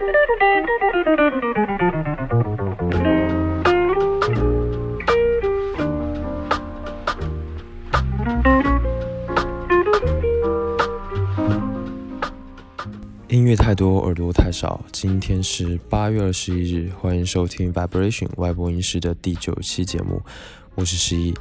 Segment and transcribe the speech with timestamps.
[0.00, 0.06] 音
[13.44, 14.82] 乐太多，耳朵太少。
[14.90, 20.22] 今天是八月二十一日，欢迎收听 Vibration 外播音室的第九期节目，
[20.76, 21.34] 我是十一。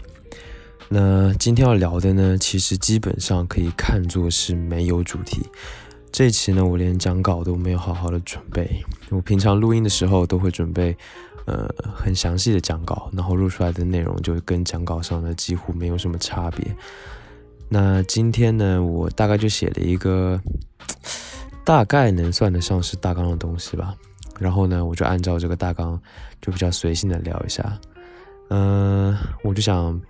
[0.90, 5.46] 那今天要聊的呢，其实基本上可以看作是没有主题。
[6.12, 8.84] 这期呢，我连讲稿都没有好好的准备。
[9.10, 10.96] 我平常录音的时候都会准备，
[11.46, 16.76] 呃，很详细的讲稿，然后录出来的内容就跟讲稿上的几乎没有什么差别。
[17.70, 20.40] 那今天呢，我大概就写了一个。
[21.66, 23.94] 大概能算得上是大纲的东西吧，
[24.40, 26.02] 然后呢，我就按照这个大纲，
[26.42, 27.80] 就比较随性的聊一下。
[28.50, 30.02] 嗯，我就想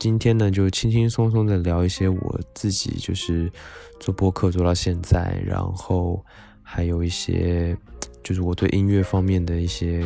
[0.00, 3.52] 今天呢，就轻轻松松的聊一些我自己就是
[4.00, 6.24] 做播客做到现在，然后
[6.62, 7.76] 还有一些
[8.24, 10.02] 就是我对音乐方面的一些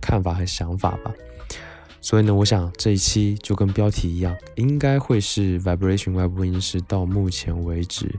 [0.00, 1.14] 看法和想法吧。
[2.00, 8.12] 所以呢，我想这一期就跟标题一样，应该会是 Vibration 外部音室到目前为止。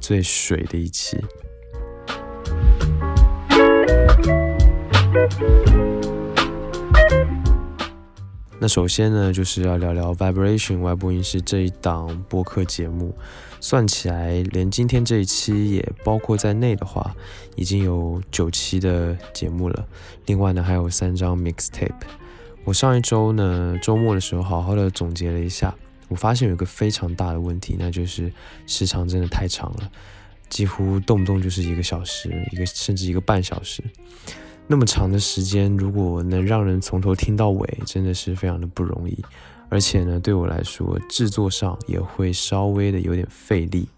[0.00, 1.18] 最水的一期。
[8.60, 13.14] 那首先呢，就是要聊聊 Vibration 外播音室这一档播客节目。
[13.60, 17.14] 算起来，连今天这一期也包括在内的话，
[17.56, 19.86] 已经有九期的节目了。
[20.26, 21.90] 另外呢，还有三张 mixtape。
[22.64, 25.74] 我上一周呢，周末的时候，好好的总结了一下。
[26.08, 28.30] 我发现有一个非常大的问题，那就是
[28.66, 29.90] 时长真的太长了，
[30.48, 33.82] 几乎动不动就是一个小时，一个甚至一个半小时。
[34.66, 39.22] 那么长的时间，如果能让人从头听到尾，真的是非常的不容易。
[39.68, 43.88] 而且呢，对我来说，制作上也会稍微的有点费力。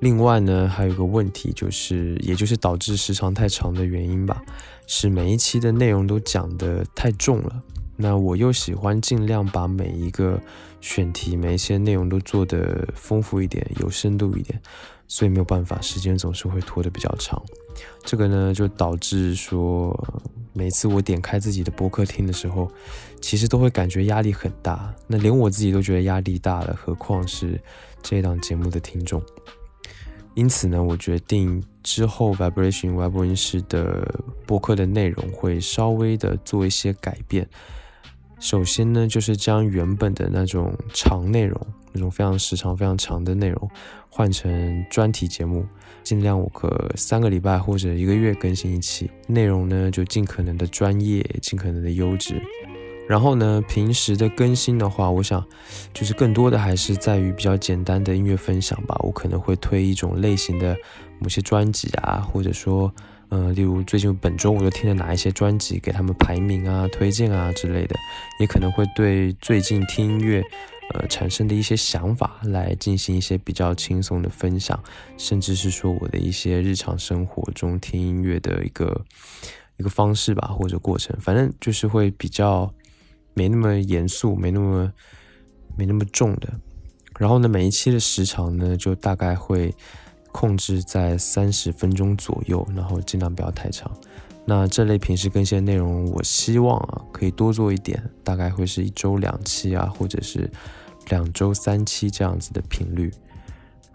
[0.00, 4.42] 另外呢，还有一个问题就是，也就是导致时长太长的原因吧，
[4.86, 7.62] 是每一期的内容都讲的太重了。
[7.96, 10.38] 那我又喜欢尽量把每一个
[10.80, 14.60] 选题、每一些内容都做得丰富一点、有深度一点，
[15.08, 17.42] 所以没有办法，时间总是会拖得比较长。
[18.04, 19.96] 这个呢，就导致说，
[20.52, 22.70] 每次我点开自己的播客听的时候，
[23.20, 24.94] 其实都会感觉压力很大。
[25.06, 27.60] 那连我自己都觉得压力大了，何况是
[28.02, 29.22] 这档节目的听众？
[30.34, 37.48] 因此呢，我决定之后 Vibration 外播音室的播客的内容会稍微的做一些改变。
[38.40, 41.58] 首先呢，就是将原本的那种长内容，
[41.92, 43.70] 那种非常时长非常长的内容，
[44.10, 45.64] 换成专题节目，
[46.04, 52.40] 尽量我可三个礼拜或者一个月更新一期，内容呢就尽可能的专业，尽可能的优质。
[53.08, 55.44] 然后呢，平时的更新的话，我想
[55.92, 58.96] 就是更多的还是在于比较简单的音乐分享吧。
[59.00, 60.76] 我可能会推一种类型的
[61.18, 62.92] 某些专辑啊，或者说。
[63.30, 67.96] 呃，例如最近本周我都听了哪一些专辑，给他们排名啊、推荐啊之类的，
[68.38, 70.44] 也可能会对最近听音乐，
[70.92, 74.82] 呃产生的一些想法来进行一些比较轻松的分享，
[75.16, 79.04] 甚至是说我的一些日常生活中听音乐的一个
[79.78, 82.70] 一个方式吧，或者过程，反正就是会比较
[83.32, 84.92] 没那么严肃，没那么
[85.76, 86.52] 没那么重的。
[87.18, 89.74] 然后呢，每一期的时长呢，就大概会。
[90.36, 93.88] 控制在三十分钟左右，然后尽量不要太长。
[94.46, 100.50] 那这类平时更新的内容，我希望啊可以多做一点，大概会是一周两期啊，或者是
[101.08, 103.12] 两周三期这样子的频率。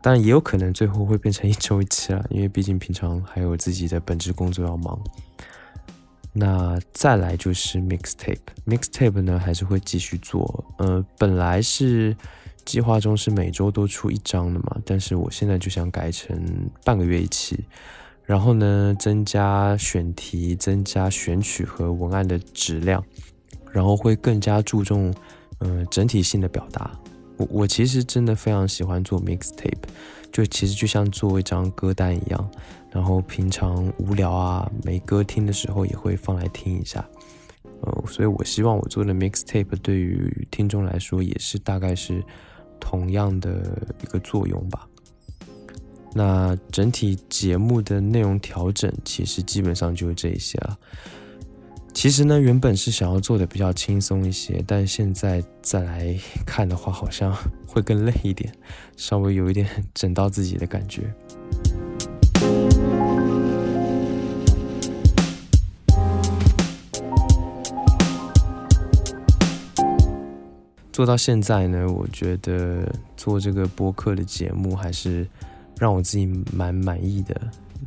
[0.02, 5.00] 当然也有可能最后会变成一周一期了，因为毕竟平常还有自己的本职工作要忙。
[6.34, 10.66] 那再来就是 mixtape，mixtape 呢还是会继续做。
[10.78, 12.16] 呃，本来是。
[12.66, 16.40] 计划中是每周都出一张的嘛，但是我现在就想改成
[16.84, 17.60] 半个月一期，
[18.30, 23.04] 然后呢，增加选题、增加选曲和文案的质量，
[23.72, 25.12] 然后会更加注重
[25.62, 26.92] 嗯整体性的表达。
[27.38, 29.82] 我我其实真的非常喜欢做 mixtape，
[30.32, 32.52] 就其实就像做一张歌单一样，
[32.92, 37.04] 然后平常无聊啊没歌听的时候也会放来听一下。
[37.82, 42.24] 呃，所以我希望我做的 mixtape 对于听众来说也是大概是。
[42.82, 44.88] 同样的一个作用吧。
[46.14, 50.78] 那整体节目的内容调整，其实基本上就是这一些了。
[51.94, 57.36] 其实呢，原本是想要做的比较轻松一些，但现在再来看的话，好像
[57.68, 58.54] 会更累一点，
[58.96, 61.14] 稍微有一点整到自己的感觉。
[70.92, 75.26] 做到现在呢，我觉得做这个播客的节目还是
[75.80, 77.36] 让我自己蛮满意的。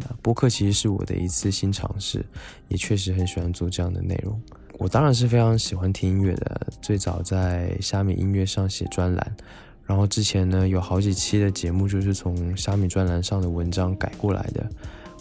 [0.01, 2.25] 那播客其实是我的一次新尝试，
[2.69, 4.41] 也确实很喜欢做这样的内容。
[4.79, 9.37] 我当然是非常喜欢听音乐的，最早在虾米音乐上写专栏，
[9.85, 14.67] 然后之前呢有好几期的节目就是从虾米专栏上的文章改过来的。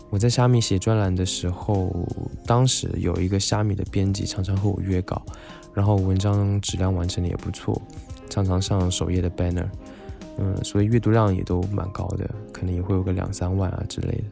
[0.09, 2.07] 我在虾米写专栏的时候，
[2.45, 5.21] 当时有一个虾米的编辑常常和我约稿，
[5.73, 7.79] 然后文章质量完成的也不错，
[8.29, 9.67] 常常上首页的 banner，
[10.37, 14.23] 嗯，所以阅读量也都蛮高的，可能也会有个两三万啊之类的。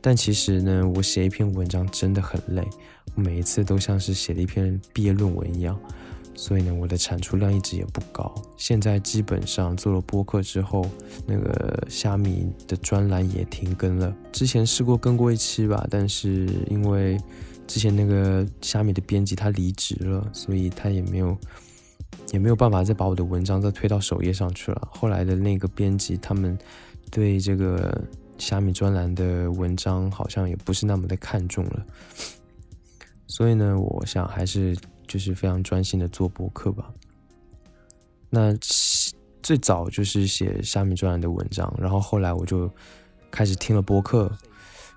[0.00, 2.66] 但其实呢，我写一篇文章真的很累，
[3.14, 5.78] 每一次都像是写了一篇毕业论文一样，
[6.34, 8.34] 所以呢，我的产出量一直也不高。
[8.56, 10.86] 现在基本上做了播客之后，
[11.26, 14.14] 那个虾米的专栏也停更了。
[14.32, 17.18] 之前试过更过一期吧，但是因为
[17.66, 21.36] 之前那个虾米的编辑他离职了，所以他也没有
[22.32, 24.88] 也没有办法再把我的文章再推到首页上去了。
[24.92, 26.58] 后来的那个编辑他们
[27.10, 28.02] 对这个。
[28.40, 31.84] 虾米专栏的文章好像也不是那么的看重了，
[33.26, 34.74] 所以呢，我想还是
[35.06, 36.90] 就是非常专心的做博客吧。
[38.30, 38.56] 那
[39.42, 42.70] 最早就是写虾米专栏的文章，然后后来我就
[43.30, 44.32] 开始听了播客。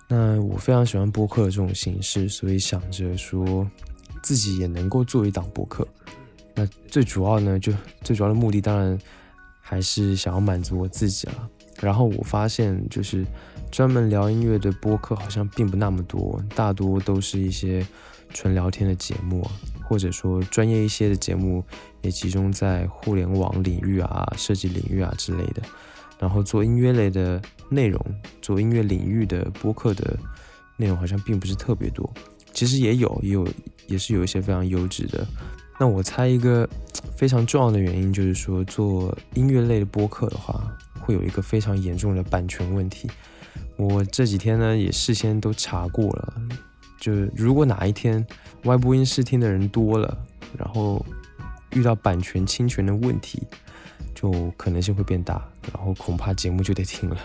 [0.07, 3.69] 那我非常喜欢播客这种形式，所以想着说
[4.23, 5.85] 自己也能够做一档播客。
[6.55, 8.97] 那最主要呢，就最主要的目的当然
[9.59, 11.49] 还是想要满足我自己了。
[11.81, 13.25] 然后我发现，就是
[13.71, 17.85] 专门聊音乐的播客好像并不那么多，大多都是一些
[18.33, 19.45] 纯聊天的节目，
[19.83, 21.63] 或者说专业一些的节目
[22.01, 25.61] 也集中在互联网领域啊、设计领域啊之类的。
[26.19, 27.99] 然后做音乐类的内容，
[28.41, 30.17] 做音乐领域的播客的
[30.77, 32.09] 内容好像并不是特别多。
[32.53, 33.47] 其实也有，也有，
[33.87, 35.27] 也是有一些非常优质的。
[35.83, 36.65] 那我猜一个
[37.13, 40.63] 非常重要的原因就是说，做音乐类的播客的话。
[41.01, 43.09] 会有一个非常严重的版权问题。
[43.75, 46.33] 我这几天呢也事先都查过了，
[46.97, 48.25] 就是如果哪一天
[48.63, 50.17] 外播音室听的人多了，
[50.57, 51.05] 然后
[51.71, 53.45] 遇到版权侵权的问题，
[54.15, 57.17] 就可能性会变大，然后恐怕节目就得停了。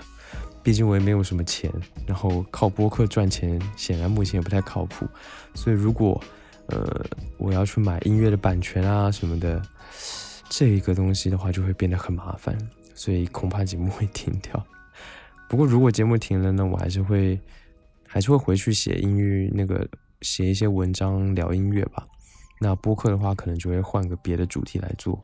[0.60, 1.72] 毕竟我也没有什么钱，
[2.04, 5.06] 然后靠播客赚钱显然目前也不太靠谱。
[5.54, 6.20] 所以如果
[6.68, 7.04] 呃
[7.36, 9.60] 我要去买音乐的版权啊什么的，
[10.48, 12.56] 这一个东西的话就会变得很麻烦。
[12.94, 14.66] 所以恐怕节目会停掉。
[15.48, 17.40] 不过如果节目停了呢，我还是会
[18.06, 19.88] 还是会回去写音乐，那个
[20.22, 22.04] 写一些文章聊音乐吧。
[22.60, 25.22] 那播客的话，可能就会换个别的主题来做。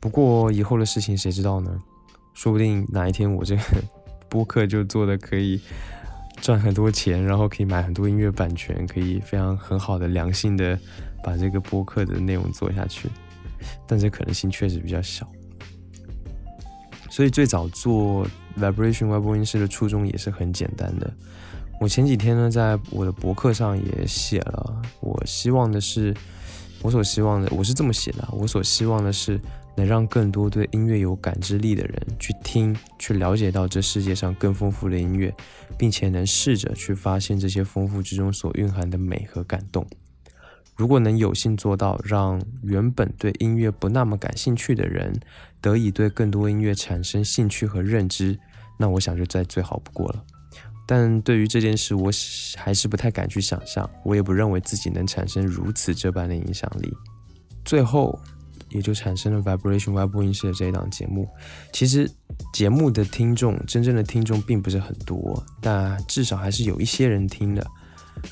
[0.00, 1.78] 不过以后的事情谁知道呢？
[2.32, 3.62] 说不定哪一天我这个
[4.28, 5.60] 播客就做的可以
[6.40, 10.78] 赚很多钱，然后可以买很多音乐版权，可以非常很好的良性的
[11.22, 13.08] 把这个播客的内容做下去。
[13.86, 15.26] 但这可能性确实比较小。
[17.10, 18.26] 所以最早做
[18.58, 21.12] Vibration 外播音室的初衷也是很简单的。
[21.80, 26.14] 我前几天呢，在我的博客上也写了，我希望的是，
[26.82, 29.40] 我所希望的，我是这么写的，我所希望的是，
[29.78, 35.32] 能让更多对音乐有感知力的人去听，去了解到这世界上更丰富的音乐，
[35.78, 39.86] 并且能试着去发现这些丰富之中所蕴含的美和感动。
[40.76, 45.12] 如果能有幸做到，让原本对音乐不那么感兴趣的人
[45.60, 48.36] 得以对更多音乐产生兴趣和认知，
[48.78, 50.24] 那我想就再最好不过了。
[50.86, 52.10] 但对于这件事，我
[52.56, 56.92] 还是不太敢去想象，我也不认为自己能产生如此这般的影响力。
[57.64, 58.18] 最后，
[58.70, 61.28] 也就产生了 Vibration 外播音室的这一档节目。
[61.72, 62.10] 其实，
[62.52, 67.66] 节目的听众，真正的听众并不是很多，但至少还是有一些人听的。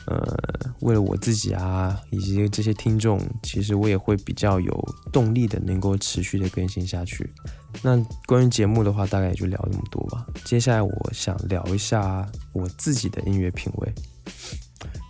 [0.07, 0.37] 呃，
[0.81, 7.33] 为了我自己啊，以及这些听众，其实我也会比较有动力的，能够持续的更新下去。
[7.83, 10.27] 那关于节目的话，大概也就聊这么多吧。
[10.45, 13.95] 接下来我想聊一下我自己的音乐品味。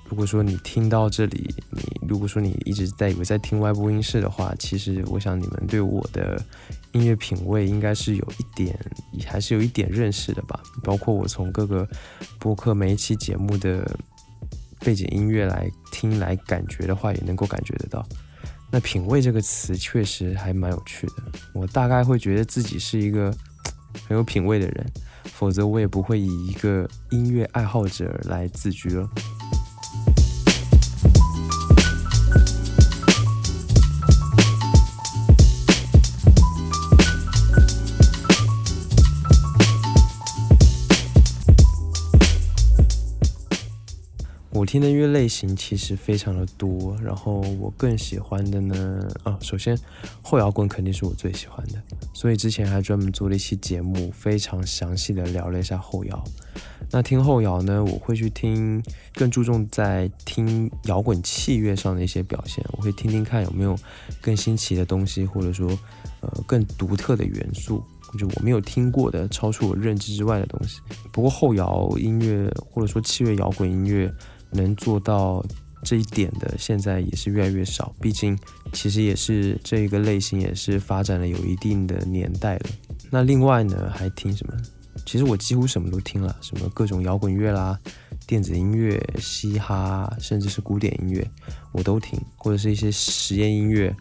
[0.09, 6.41] 如果说你听到这里，你如果说你一直在以为在听外播音室的话，其实我想你们对我的
[6.93, 8.79] 音乐品味应该是有一点，
[9.27, 10.61] 还是有一点认识的吧。
[10.83, 11.89] 包括我从各个
[12.39, 13.85] 播客每一期节目的。
[14.81, 18.07] 背景音乐来听来感觉的话，也能够感觉得到。
[18.71, 21.15] 那品味这个词确实还蛮有趣的。
[21.55, 23.35] 我大概会觉得自己是一个
[24.07, 24.87] 很有品味的人，
[25.25, 29.09] 否则我也不会以一个音乐爱好者来自居了。
[44.67, 49.79] 听的音乐类型其实非常的多，然后我更喜欢的呢，啊，首先
[50.21, 51.81] 后摇滚肯定是我最喜欢的，
[52.13, 56.25] 所以之前还专门做了一期节目，非常详细的聊了一下后摇。
[56.91, 58.83] 那听后摇呢，我会去听，
[59.15, 63.79] 更注重在听摇滚器乐上的一些表现，我会听听看有没有
[64.21, 65.69] 更新奇的东西，或者说
[66.21, 67.83] 呃更独特的元素。
[68.17, 70.81] 就我没有听过的、超出我认知之外的东西。
[71.13, 74.11] 不过后摇音乐或者说器乐摇滚音乐
[74.57, 75.45] 能做到
[75.85, 77.95] 这一点的，现在也是越来越少。
[78.01, 78.37] 毕竟
[78.73, 82.71] 其实也是这个类型也是发展了有一定的年代了。
[83.11, 84.55] 那另外呢，还听什么？
[85.05, 87.79] 其实我几乎什么都听了，什么各种摇滚乐啦、
[88.27, 91.31] 电子音乐、嘻哈，甚至是古典音乐，
[91.73, 93.95] 我都听，或者是一些实验音乐。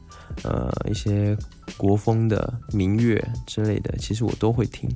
[0.43, 1.37] 呃，一些
[1.77, 4.89] 国风的民乐之类的，其实我都会听。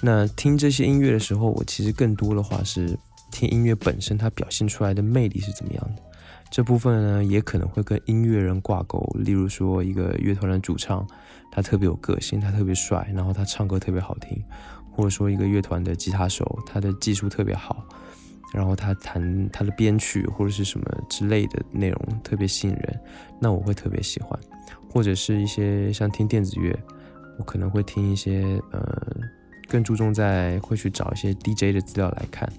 [0.00, 2.98] 那听这些音乐的时候，我其实更多的话是
[3.36, 6.02] 听音乐本身它表现出来的魅力是怎么样的。
[6.50, 8.98] 这部分呢，也可能会跟音乐人挂钩。
[9.18, 11.06] 例如说，一个乐团的主唱，
[11.52, 14.38] 他特别有个性，他特别帅，然后他唱歌特别好听；
[14.90, 17.86] 或者说，一个乐团的吉他手，他的技术特别好。
[18.54, 23.00] 然后他弹他的编曲或者是什么之类的内容特别吸引人，
[23.40, 24.38] 那我会特别喜欢，
[24.88, 26.74] 或者是一些像听电子乐，
[27.38, 28.80] 我可能会听一些呃
[29.68, 32.50] 更注重在会去找一些 DJ 的资料来看，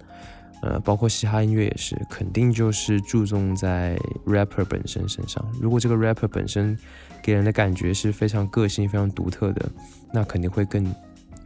[0.62, 6.78] 呃包括嘻哈音乐也是，肯定就是注重在 rapper 本身身上，如果这个 rapper 本身
[7.24, 9.70] 给人的感觉是非常个性非常独特的，
[10.14, 10.94] 那肯定会更。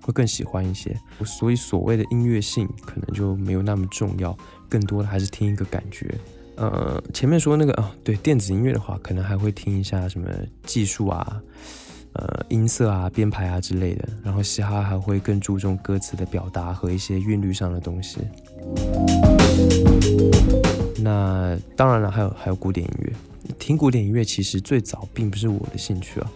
[0.04, 4.36] 会更喜欢一些，所以所谓的音乐性可能就没有那么重要，
[4.68, 6.12] 更多的还是听一个感觉。
[6.56, 10.28] 呃，前面说那个啊，对电子音乐的话，可能还会听一下什么
[10.64, 11.40] 技术啊、
[12.14, 14.10] 呃音色啊、编排啊之类的。
[14.24, 18.22] 然后嘻哈还会更注重歌词的表达和一些韵律上的东西。
[21.00, 23.14] 那当然了，还有还有古典音乐。
[23.60, 26.32] 听古典音乐其实最早并不是我的兴趣啊。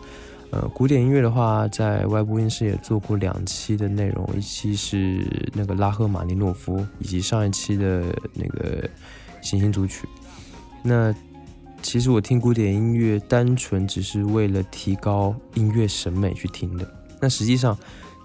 [0.51, 8.03] 呃，古典音乐的话，在外部音室也做过两期的内容，一期是那个拉赫玛尼诺夫，以及上一期的
[8.34, 8.88] 那个
[9.41, 10.08] 行星组曲。
[10.84, 11.13] 那
[11.82, 16.88] 其实我听古典音乐，单纯只是为了提高音乐审美去听的。
[17.20, 17.77] 那实际上，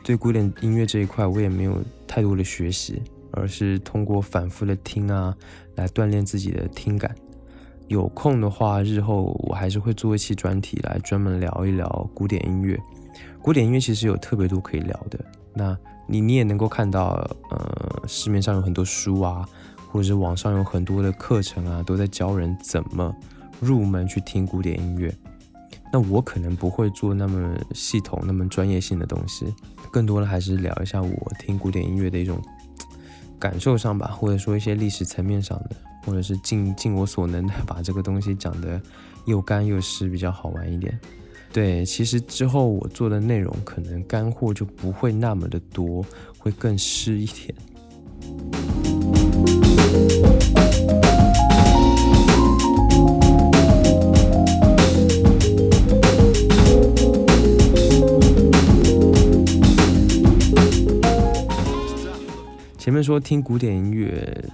[0.05, 5.35] 对古典音乐这一块，我也没有太多的学习，而是通过反复的听啊，
[5.77, 7.15] 来锻炼自己的听感。
[7.89, 12.79] 有空的话，日后我还是会做一期专题来专门聊一聊古典音乐。
[13.43, 15.19] 古典音乐其实有特别多可以聊的。
[15.53, 17.15] 那你你也能够看到，
[17.51, 19.45] 呃，市面上有很多书啊，
[19.91, 23.13] 或者是网上有很多的课程啊，都在教人怎么
[23.61, 25.13] 入门去听古典音乐。
[25.93, 29.53] 那我可能不会做那么系统、那么专业性的东西，
[29.91, 32.41] 更多的还是聊一下我听古典音乐的一种
[33.41, 35.71] 感受上吧，或者说一些历史层面上的。
[36.07, 38.81] 或者是尽尽我所能的把这个东西讲得
[39.27, 40.99] 又干又湿，比较好玩一点。
[41.53, 46.03] 对，其实之后我做的内容可能干货就不会那么的多，
[46.39, 47.55] 会更湿一点。
[62.91, 64.45] 前面说听古典音乐。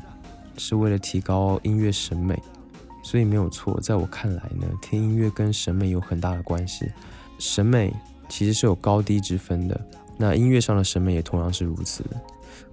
[0.59, 2.39] 是为了提高音乐审美，
[3.03, 3.81] 所以没有错。
[3.81, 6.85] 在我看来呢，听音乐跟审美有很大的关系。
[7.39, 7.91] 审美
[8.29, 9.81] 其实是有高低之分的，
[10.19, 12.05] 那音乐上的审美也同样是如此。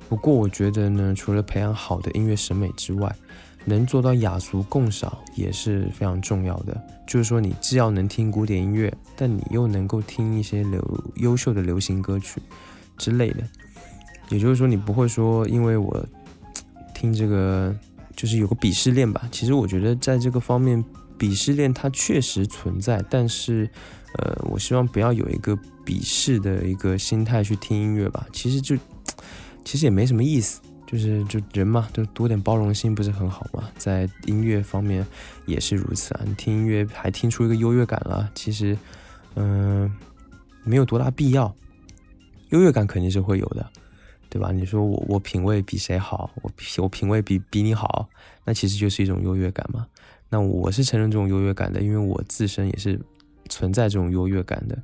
[0.10, 3.15] 不过我觉得呢，除了培养好的音乐审美之外，
[3.63, 6.77] 能做到雅俗共赏也是非常重要的。
[7.08, 12.41] 就是说，你既要能听古典音乐，但你又能够听一些流优秀的流行歌曲
[12.98, 13.43] 之类的。
[14.30, 16.06] 也就是说，你不会说因为我。
[16.96, 17.75] 听这个
[18.15, 19.27] 就是有个鄙视链吧。
[19.30, 20.82] 其实我觉得在这个方面，
[21.20, 23.03] 鄙视链它确实存在。
[23.10, 23.70] 但是，
[24.20, 25.53] 呃，我希望不要有一个
[25.86, 28.25] 鄙视的一个心态去听音乐吧。
[28.32, 28.77] 其实就
[29.65, 30.62] 其实也没什么意思。
[30.88, 33.68] 就是就人嘛，就多点包容心不是很好吗？
[33.77, 35.06] 在音乐方面
[35.46, 36.22] 也是如此啊。
[36.25, 38.77] 你听音乐还听出一个优越感了，其实
[39.36, 39.94] 嗯
[40.63, 41.53] 没有多大必要。
[42.51, 43.70] 优越感肯定是会有的。
[44.34, 44.52] 对吧？
[44.52, 46.32] 你说我我品味比谁好？
[46.42, 48.10] 我品我品味比比你好，
[48.44, 49.86] 那其实就是一种优越感嘛。
[50.28, 53.00] 那我是承认这种优越感的，因为我自身也是
[53.48, 54.75] 存在这种优越感的。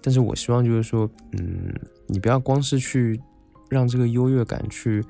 [0.00, 1.74] 但是我希望就是说，嗯，
[2.06, 3.20] 你不要光是去
[3.68, 5.04] 让这个优越感去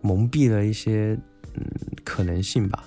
[0.00, 1.16] 蒙蔽了一些
[1.54, 1.62] 嗯
[2.02, 2.82] 可能性吧。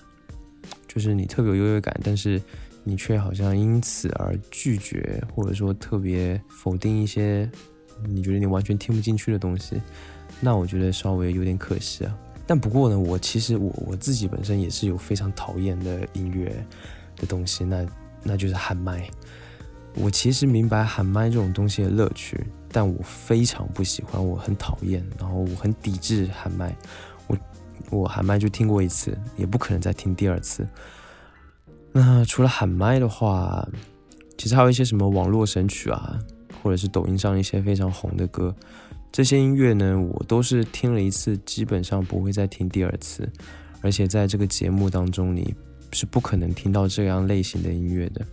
[0.90, 2.42] 就是你特别有优越感，但是
[2.84, 7.50] 你却好像因此而拒绝，或者说特别否定一些
[8.10, 9.82] 你觉得你完全听不进去的东西。
[10.40, 12.18] 那我觉得稍微有点可惜啊。
[12.48, 16.66] 但不过呢，我其实我我自己本身也是有非常讨厌的音乐
[17.16, 17.86] 的东西，那
[18.24, 19.08] 那就是喊麦。
[19.96, 26.76] 我其实明白喊麦这种东西的乐趣，但我非常不喜欢，我很讨厌，然后我很抵制喊麦。
[27.28, 27.38] 我
[27.90, 30.68] 我喊麦就听过一次，也不可能再听第二次。
[31.92, 33.68] 那除了喊麦的话，
[34.38, 36.20] 其实还有一些什么网络神曲啊，
[36.64, 38.56] 或者是抖音上一些非常红的歌，
[39.12, 43.30] 这些音乐呢，我都是听了一次，基本上不会再听第二次。
[43.82, 45.54] 而且在这个节目当中，你
[45.92, 48.26] 是不可能听到这样类型的音乐的。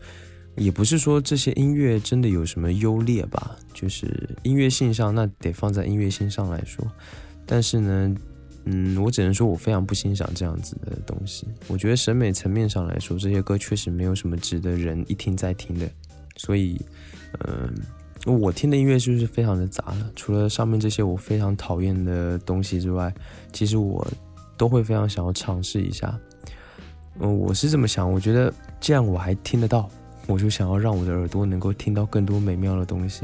[0.56, 6.85] 也不是说这些音乐真的有什么优劣吧，就是音乐性上，那得放在音乐性上来说。
[7.45, 8.14] 但是呢，
[8.64, 11.47] 嗯，我只能说我非常不欣赏这样子的东西。
[11.68, 15.87] 我觉得审美层面上来说，这些歌确实没有什么值得人一听再听的。
[16.37, 16.80] 所以，
[17.47, 17.73] 嗯，
[18.33, 20.11] 我听的音乐是不是非常的杂了。
[20.14, 23.12] 除了上面这些我非常讨厌的东西之外，
[23.52, 24.06] 其实我
[24.56, 26.18] 都会非常想要尝试一下。
[27.21, 29.88] 嗯，我是这么想，我觉得既然我还听得到。
[30.28, 33.23] 我就想要让我的耳朵能够听到更多美妙的东西。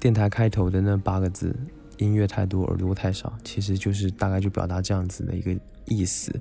[0.00, 1.54] 电台开头的那八个字
[1.98, 5.54] “音乐太多，耳朵太少”，其实就是大概就表达这样子的一个
[5.84, 6.34] 意思。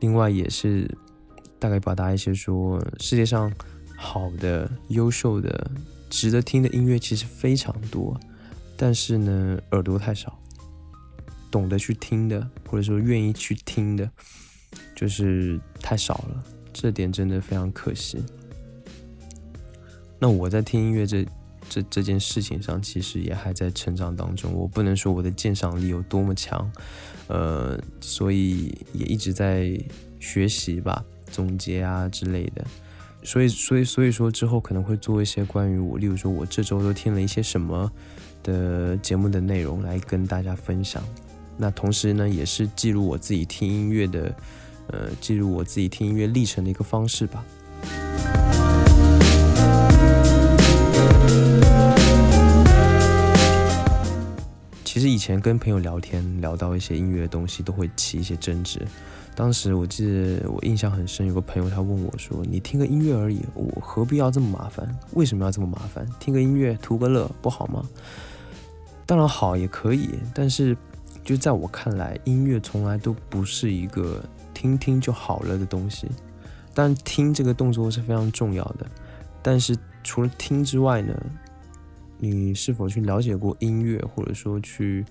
[0.00, 0.86] 另外也是。
[1.60, 3.52] 大概表达一些说，世界上
[3.96, 5.68] 好的、优秀的、
[6.08, 8.16] 值得听的音乐其实非常多，
[8.76, 10.38] 但是呢，耳朵太少，
[11.50, 14.08] 懂得去听的，或者说愿意去听的，
[14.94, 16.44] 就是太少了。
[16.72, 18.22] 这点真的非常可惜。
[20.20, 21.26] 那我在听音乐这
[21.68, 24.52] 这这件事情上，其实也还在成长当中。
[24.52, 26.70] 我不能说我的鉴赏力有多么强，
[27.26, 29.78] 呃，所以也一直在
[30.18, 31.04] 学习吧。
[31.30, 32.64] 总结啊之类的，
[33.22, 37.92] 所以所以所以说之后可能会做一些关于我，例如说我这周都听了一些什么
[38.42, 41.02] 的节目的内容来跟大家分享。
[41.58, 44.34] 那同时呢，也是记录我自己听音乐的，
[44.86, 47.44] 呃，记录我自己听音乐历程的一个方式吧。
[54.98, 58.84] 其实以前跟朋友聊天，聊到一些音乐的东西，都会起一些争执。
[59.32, 64.92] 当时我记得我印象很深，有个朋友他问我说：“你听个音乐而已，我何必要这么麻烦？
[65.12, 66.04] 为什么要这么麻烦？
[66.18, 67.88] 听个音乐图个乐不好吗？”
[69.06, 70.76] 当然好也可以，但是
[71.22, 74.20] 就在我看来，音乐从来都不是一个
[74.52, 76.08] 听听就好了的东西。
[76.74, 78.84] 但听这个动作是非常重要的，
[79.42, 81.16] 但是除了听之外呢，
[82.18, 85.04] 你是否去了解过音乐，或者说去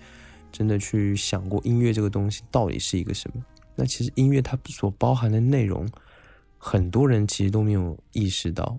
[0.51, 3.43] 真的去想过音乐这个东西到底是一个什么？
[3.75, 5.87] 那其实音乐它所包含的内容，
[6.57, 8.77] 很多人其实都没有意识到。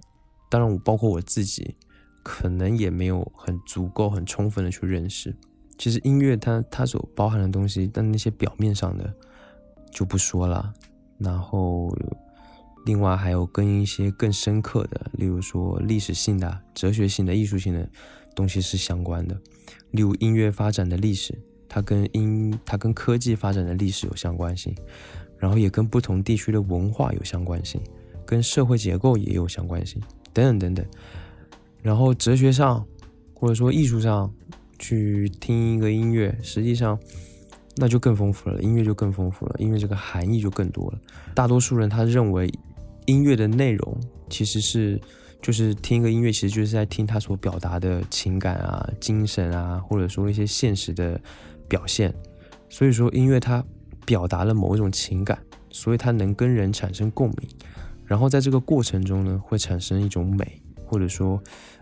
[0.50, 1.74] 当然，我包括我自己，
[2.22, 5.36] 可能也没有很足够、很充分的去认识。
[5.76, 9.14] 其实音乐它它所包含的东西，但那些表面上的
[9.92, 10.74] 就不说了。
[11.18, 11.96] 然后，
[12.86, 17.88] 另外还有跟一些更深刻的，例如说历史性的、哲学性的、艺术性的
[18.38, 19.37] 东西是相关的。
[19.90, 21.37] 例如音乐发展的历史。
[21.70, 24.74] 它跟音，它跟科技发展的历史有相关性，
[25.37, 27.79] 然后也跟不同地区的文化有相关性，
[28.24, 30.01] 跟社会结构也有相关性，
[30.33, 30.87] 等等等等。
[31.83, 32.83] 然后哲学上，
[33.35, 34.33] 或者说艺术上，
[34.79, 36.98] 去听一个音乐，实际上
[37.77, 40.98] 那就更丰富了，音乐就更丰富了，音乐这个含义就更多了。
[41.35, 42.51] 大多数人他认为
[43.05, 44.98] 音乐的内容其实是，
[45.42, 51.20] 就是听一个音乐，其实就是在听他所表达的情感啊、精神啊，或者说一些现实的。
[51.70, 52.14] 表现，
[52.70, 53.62] 所以说音乐它
[54.07, 57.46] 表达了某一种情感，所以它能跟人产生共鸣，
[58.07, 61.38] 然后在这个过程中呢，会产生一种美，或者说，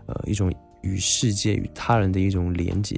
[0.07, 2.97] 呃，一种与世界与他人的一种连接。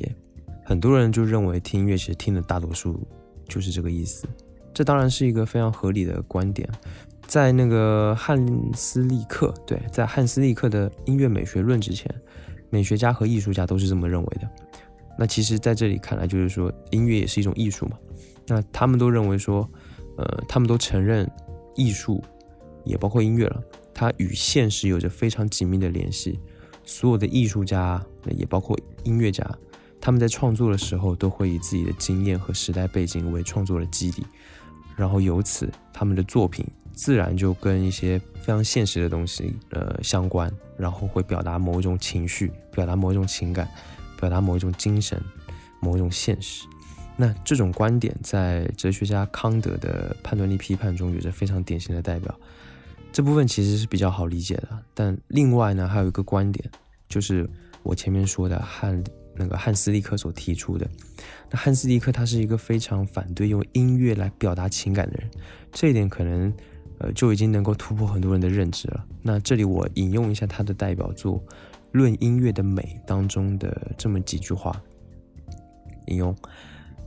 [0.66, 3.00] 很多人就认为听音乐其实听的大多数
[3.48, 4.28] 就是这个意思，
[4.74, 6.68] 这当然是一个非常合理的观点。
[7.30, 12.12] 在那个汉斯利克，对，在汉斯利克的音乐美学论之前，
[12.72, 14.50] 美学家和艺术家都是这么认为的。
[15.16, 18.00] 那其实，在这里看来，就是说，音乐也是一种艺术嘛。
[18.48, 19.70] 那他们都认为说，
[20.18, 21.30] 呃，他们都承认，
[21.76, 22.20] 艺术
[22.84, 23.62] 也包括音乐了，
[23.94, 26.40] 它与现实有着非常紧密的联系。
[26.84, 28.04] 所有的艺术家，
[28.36, 29.48] 也包括音乐家，
[30.02, 34.26] 他们在创作的时候，都会以自己的经验和时代背景为创作的基底，
[34.96, 36.66] 然后由此，他们的作品
[37.00, 43.70] 自然就跟一些非常现实的东西，呃，相关，然后会表达某一种情绪，表达某一种情感。
[44.20, 45.18] 表达某一种精神，
[45.80, 46.66] 某一种现实。
[47.16, 52.38] 那这种观点在哲学家康德的判断力批判中有着非常典型的代表。
[53.14, 54.68] 这部分其实是比较好理解的。
[54.94, 56.70] 但另外呢，还有一个观点，
[57.08, 57.50] 就是
[57.82, 59.02] 我前面说的汉
[59.36, 60.86] 那个汉斯利克所提出的。
[61.50, 65.32] 那汉斯利克他是一个非常反对用音乐来表达情感的人，
[65.72, 66.54] 这一点可能
[67.00, 69.06] 呃就已经能够突破很多人的认知了。
[69.22, 71.40] 那这里我引用一下他的代表作
[71.92, 74.82] 《论音乐的美》当中的这么几句话，
[76.08, 76.36] 引用。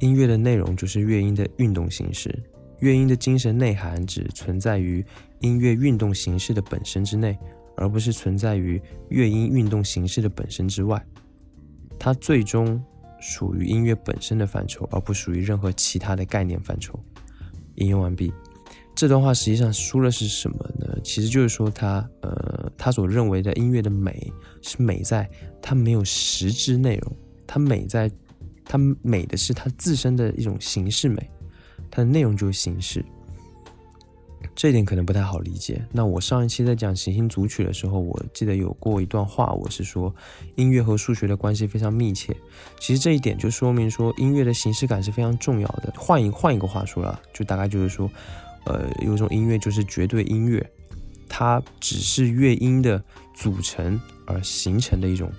[0.00, 2.36] 音乐的内容就是乐音的运动形式，
[2.80, 5.04] 乐音的精神内涵只存在于
[5.38, 7.38] 音乐运动形式的本身之内，
[7.76, 11.00] 而不是存在于乐音运动形式的本身之外。
[12.00, 12.82] 它最终
[13.20, 16.98] 属于音乐本身的范畴，而不属于任何其他的概念范畴。
[17.76, 18.32] 引用完毕。
[18.94, 20.96] 这段话实际上说的是什么呢？
[21.02, 25.28] 其实就是说他呃，他所认为的音乐的美是美在
[25.60, 28.10] 它没有实质内容，它美在。
[28.64, 31.28] 它美的是它自身的一种形式美，
[31.90, 33.04] 它的内容就是形式，
[34.54, 35.84] 这一点可能不太好理解。
[35.90, 40.14] 那我上一期在讲行星组曲的时候，我记得有过一段话，我是说
[40.54, 42.34] 音乐和数学的关系非常密切。
[42.78, 45.92] 其实这一点就说明说音乐的形式感是非常重要的。
[45.98, 48.08] 换一换一个话说了，就大概就是说，
[48.64, 50.64] 呃，有一种音乐就是绝对音乐，
[51.28, 53.02] 它只是乐音的
[53.34, 55.30] 组成而形成的一种。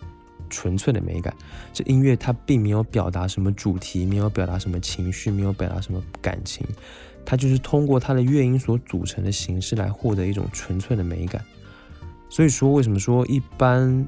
[0.49, 1.35] 纯粹的美感，
[1.73, 6.63] 这音乐它并没有表达什么主题，没有表达什么情绪，没有表达什么感情，
[7.25, 11.43] 它就是通过它的乐音所组成的形式来获得一种纯粹的美感。
[12.29, 14.07] 所以说，为什么说一般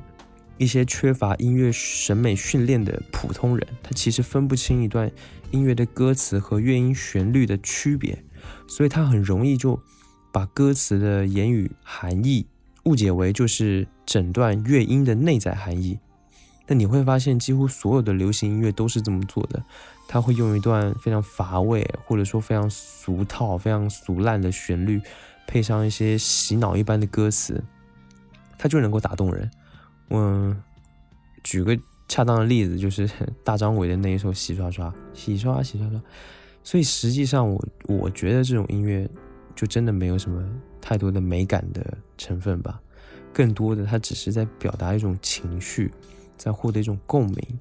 [0.58, 5.12] 一些缺乏音乐审美训练的普通人，他其实分不清一段
[5.52, 8.24] 音乐的歌词和乐音旋律的区别，
[8.68, 9.80] 所以他很容易就
[10.32, 12.46] 把歌词的言语含义
[12.84, 16.00] 误解为就是整段乐音的内在含义。
[16.68, 19.64] 但你会发现，几乎所有的流行音乐都是这么做的。
[20.08, 25.00] 他会用一段非常乏味，或者说非常俗套、非常俗烂的旋律，
[25.46, 27.64] 配上一些洗脑一般的歌词，
[28.58, 29.50] 他就能够打动人。
[30.10, 30.56] 嗯，
[31.44, 33.10] 举个恰当的例子，就是
[33.44, 36.02] 大张伟的那一首《洗刷刷》，洗刷洗刷刷。
[36.64, 39.10] 所以实际上，我我觉得这种音乐
[39.56, 40.44] 就真的没有什么
[40.82, 42.80] 太多的美感的成分吧，
[43.34, 45.92] 更多的它只是在表达一种情绪。
[46.38, 47.60] 在获得一种共鸣，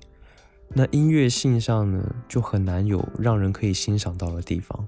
[0.70, 4.85] 那音乐性上呢，就很难有让人可以欣赏到的地方。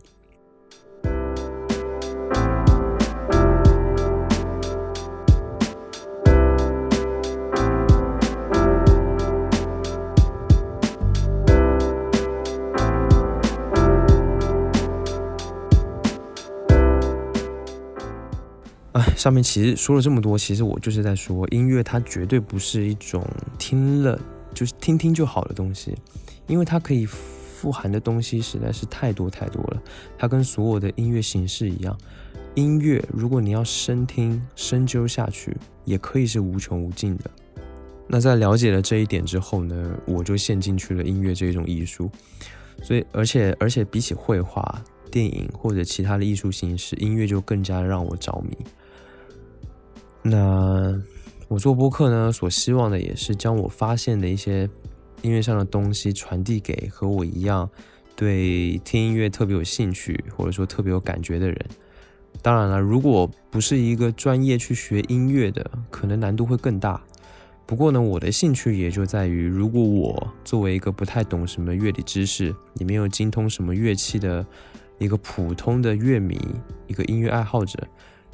[19.26, 23.26] 上面其实说了这么多，其实我就是在说，音乐它绝对不是一种
[23.58, 24.16] 听了
[24.54, 25.96] 就是听听就好的东西，
[26.46, 29.82] 因为它可以富含的东西实在是太多太多了。
[30.16, 31.98] 它跟所有的音乐形式一样，
[32.54, 37.28] 音乐如果你要深听深究下去，也可以是无穷无尽的。
[38.06, 42.08] 那在了解了这一点之后呢，我就陷进去了音乐这种艺术。
[42.80, 48.56] 所以，而且而且比起绘画、电影或者其他的艺术形式，音乐就更加让我着迷。
[50.28, 51.00] 那
[51.46, 54.68] 我做播客呢，所希望的也是将我发现的一些
[55.22, 57.70] 音乐上的东西传递给和我一样
[58.16, 61.56] 对听音乐特别有兴趣或者说特别有感觉的人。
[62.42, 67.00] 当然了，如果不是一个专业去学音乐的，可能难度会更大。
[67.64, 74.44] 不过呢，我的兴趣也就在于，如果我作为一个不太懂什么乐理知识，也没有精通什么乐器的
[74.98, 76.36] 一个普通的乐迷，
[76.88, 77.78] 一个音乐爱好者，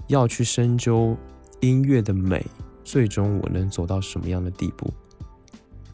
[0.07, 1.15] 要去深究。
[1.63, 2.45] 音乐的美，
[2.83, 4.93] 最终我能走到什么样的地步？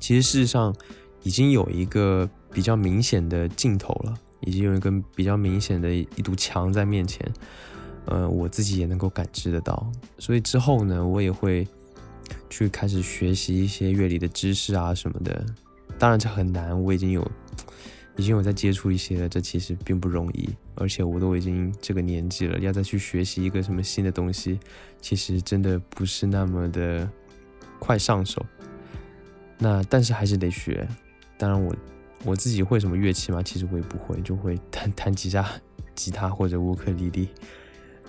[0.00, 0.74] 其实事实上
[1.22, 7.30] 已经有一个比较明显的镜头了，已经有一个比较明显的一堵墙在面前。
[8.06, 9.86] 呃，我自己也能够感知得到。
[10.18, 11.68] 所以之后呢，我也会
[12.48, 15.44] 去开始学习一些乐理的知识啊什么的。
[15.98, 17.30] 当然这很难，我已经有。
[18.18, 24.58] 已经有在接触一些了，这其实并不容易，而且我都已经这个年纪了，要再去学习一个什么新的东西，
[25.00, 27.08] 其实真的不是那么的
[27.78, 28.44] 快上手。
[29.56, 30.86] 那但是还是得学。
[31.38, 31.76] 当然我
[32.24, 33.40] 我自己会什么乐器吗？
[33.40, 35.48] 其实我也不会，就会弹弹吉他、
[35.94, 37.28] 吉他或者乌克丽丽，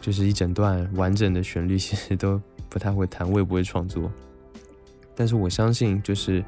[0.02, 4.12] 就是一整段完整的旋律，其实都不太会弹，我也不会创作。
[5.16, 6.44] 但是我相信，就是。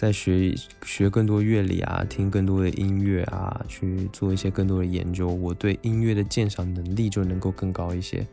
[0.00, 8.26] 在学学更多乐理啊，听更多的音乐啊，去做一些更多的研究，我对音乐的鉴赏能力就能够更高一些，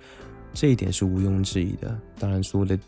[0.53, 1.99] 这一点是毋庸置疑的。
[2.17, 2.79] 当然，所有的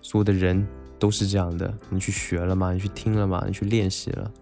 [0.00, 0.66] 所有的人
[0.98, 4.32] 都是这样的，你去学了嘛，你去听了嘛，你去练习了，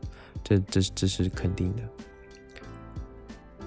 [0.44, 1.82] 这这这是肯定的。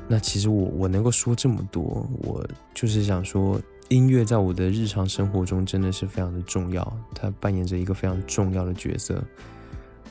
[0.08, 3.60] 那其实我我能够说这么多，我就是想说，
[3.90, 9.22] 音乐在我的日常生活中真的是非常的重要，它扮演着一个非常重要的角色。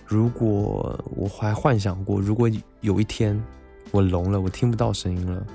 [0.08, 3.38] 如果我还幻想过，如果有一天
[3.90, 5.46] 我聋了，我听不到声音了，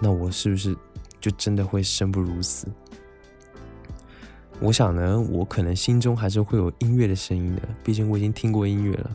[0.00, 0.74] 那我是不是
[1.20, 2.66] 就真的会生不如死？
[4.60, 9.10] 我想呢，我可能心中还是会有音乐的声音的，毕竟我已经听过音乐了。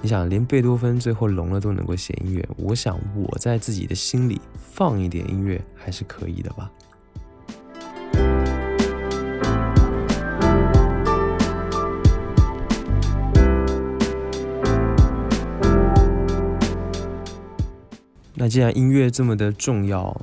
[0.00, 6.70] 你想，连贝多芬最后聋了都能够写音乐，我想我在自己的心里放一点音乐还是可以的吧。
[18.44, 20.14] 那既然音乐这么的重要，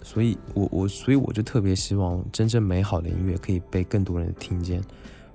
[0.00, 4.80] 所以我我所以我就特别希望真正美好的音乐可以被更多人听见。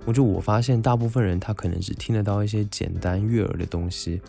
[0.05, 4.21] 我就我发现，大部分人他可能只听得到一些简单悦耳的东西，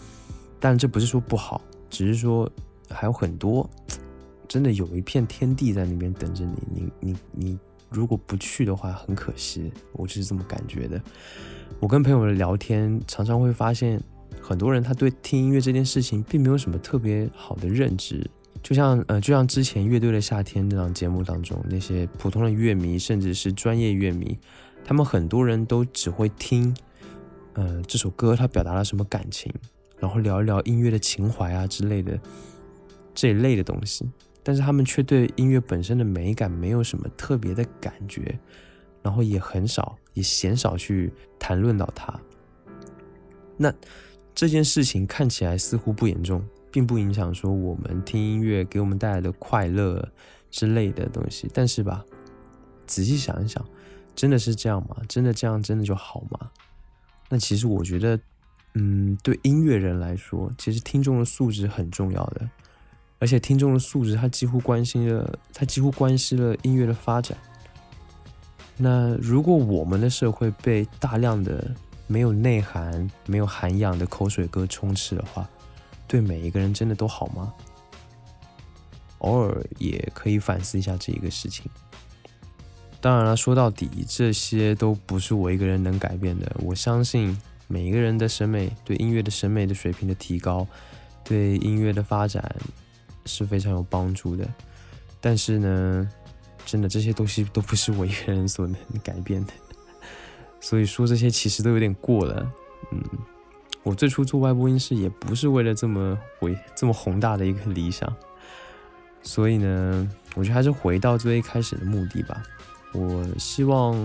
[0.58, 2.50] 但这不是说不好，只是说
[2.88, 3.70] 还有很多，
[4.48, 6.56] 真的有一片天地在那边等着你。
[6.68, 7.58] 你你你，
[7.90, 9.72] 如果不去的话，很可惜。
[9.92, 11.00] 我就是这么感觉的。
[11.78, 14.02] 我跟朋友聊天，常常会发现，
[14.40, 18.28] 很多人他对听音乐这件事情并没有什么特别好的认知。
[18.62, 24.38] 就像呃，就像之前《乐队的夏天》那档节目当中，那些普通的乐迷，甚至是专业乐迷。
[24.84, 26.74] 他们很多人都只会听，
[27.54, 29.50] 呃，这首歌它表达了什么感情，
[29.98, 32.20] 然后聊一聊音乐的情怀啊之类的
[33.14, 34.06] 这一类的东西，
[34.42, 38.38] 但是他们却对音乐本身的美感没有什么特别的感觉，
[39.02, 42.20] 然后也很少也鲜少去谈论到它。
[43.56, 43.72] 那
[44.40, 50.02] 这件事情看起来似乎不严重，并不影响说我们听音乐给我们带来的快乐
[50.50, 52.02] 之类的东西，但是吧，
[52.86, 53.62] 仔细想一想。
[54.16, 54.96] 真的是这样吗？
[55.06, 56.50] 真的这样真的就好吗？
[57.28, 58.18] 那其实我觉得，
[58.72, 62.48] 嗯，对音乐人来说，其实听众的素质很重要的，
[63.18, 67.36] 而且听众的素质，他几乎关心了，他几乎关系了音乐的发展。
[68.78, 71.74] 那如果我们的社会被大量的
[72.10, 75.48] 没有内涵、没有涵养的口水歌充斥的话，
[76.08, 77.54] 对每一个人真的都好吗？
[79.18, 81.70] 偶尔也可以反思一下这一个事情。
[83.00, 86.50] 当然了，说到底，这些都不是我一个人能改变的。
[86.58, 90.66] 我相信每一个人的审美，对音乐的审美的水平的提高，
[91.22, 92.44] 对音乐的发展
[93.24, 94.44] 是非常有帮助的。
[95.20, 96.10] 但是呢，
[96.66, 99.52] 真的这些东西都不是我一个人所能改变的。
[100.60, 102.52] 所以说这些其实都有点过了。
[102.92, 103.02] 嗯，
[103.82, 108.14] 我最初做外播音室也不是为了这么伟、这么宏大的一个理想。
[109.22, 112.42] 所以呢，我觉得还是回到最一开始的目的吧。
[112.92, 113.96] 我希望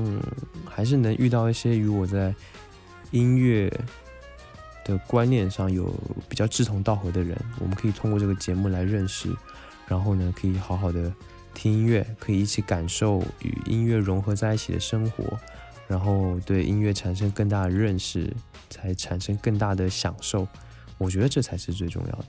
[0.66, 2.34] 还是能遇到一些与我在
[3.12, 3.72] 音乐
[4.84, 5.92] 的观念上有
[6.30, 9.30] 比较志同道合的人，我们可以通过这个节目来认识，
[9.88, 11.12] 然后呢，可以好好的
[11.54, 15.40] 听音乐，可以一起感受与音乐融合在一起的生活，
[15.88, 18.34] 然后对音乐产生更大的认识，
[18.70, 20.48] 才产生更大的享受。
[20.98, 22.26] 我觉得这才是最重要的。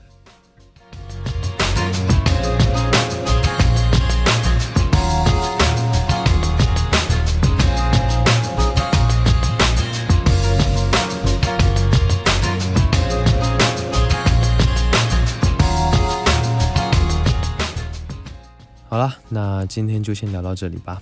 [18.89, 21.01] 好了，那今天就先聊到这里吧。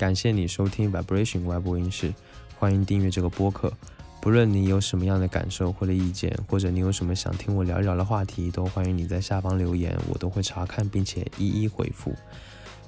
[0.00, 2.10] 感谢你收听 Vibration 外播音室，
[2.58, 3.70] 欢迎订阅这个播客。
[4.22, 12.14] 不论你有什么样的感受或者意见，或者你有什么想听我聊一聊的话题，都欢迎你在下方留言，我都会查看并且一一回复。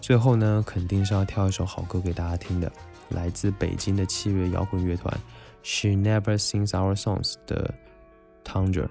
[0.01, 2.73] 最后呢，肯定是要挑一首好歌给大家听的，
[3.11, 5.15] 来自北京的七月摇滚乐团
[5.63, 7.75] She Never Sings Our Songs 的
[8.43, 8.89] Tanger。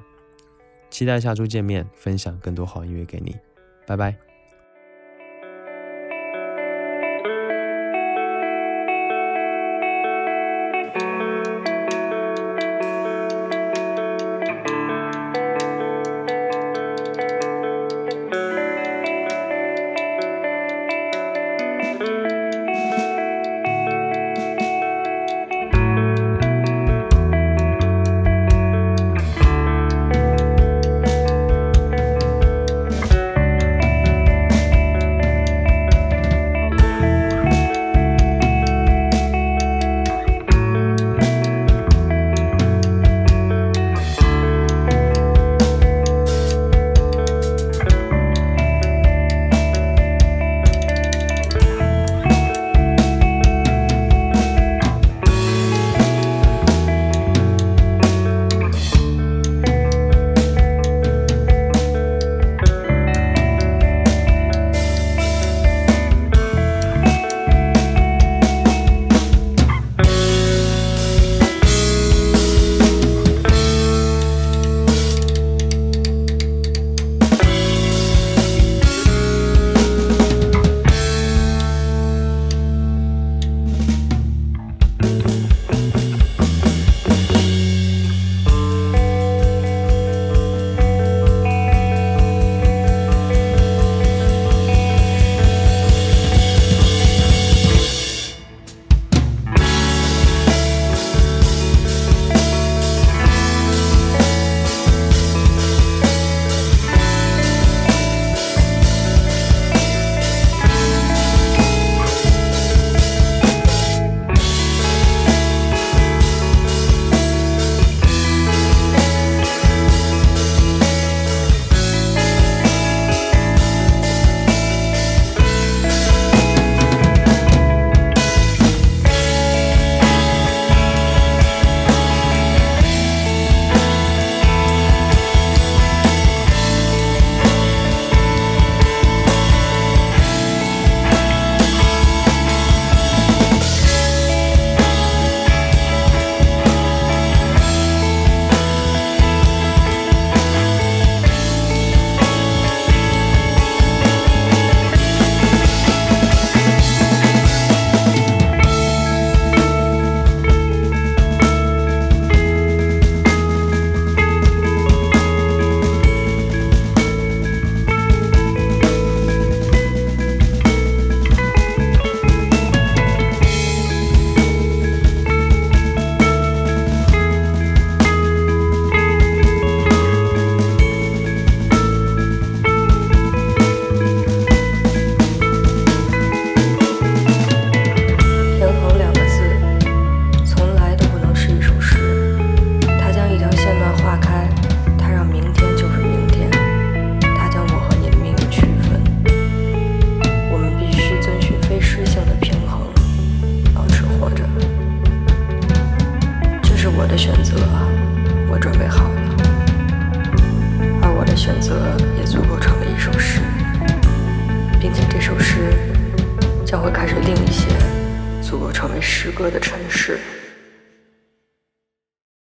[0.91, 3.35] 期待下周见面，分享更多好音乐给你。
[3.87, 4.15] 拜拜。